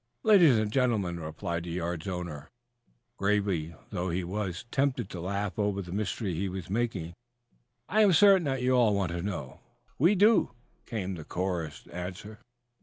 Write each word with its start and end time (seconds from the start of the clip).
"Ladies 0.23 0.57
and 0.57 0.71
gentlemen," 0.71 1.19
replied 1.19 1.63
the 1.65 1.73
yard's 1.73 2.07
owner, 2.07 2.49
gravely, 3.17 3.75
though 3.91 4.09
he 4.09 4.23
was 4.23 4.65
tempted 4.71 5.11
to 5.11 5.19
laugh 5.21 5.59
over 5.59 5.83
the 5.83 5.91
mystery 5.91 6.33
he 6.33 6.49
was 6.49 6.71
making, 6.71 7.13
"I 7.87 8.01
am 8.01 8.11
certain 8.13 8.45
that 8.45 8.63
you 8.63 8.71
all 8.71 8.95
want 8.95 9.11
to 9.11 9.21
know." 9.21 9.59
"We 9.99 10.15
do," 10.15 10.53
came 10.87 11.13
the 11.13 11.23
chorused 11.23 11.87
answer. 11.89 12.39